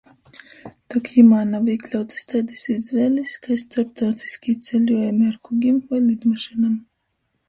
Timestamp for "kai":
3.43-3.57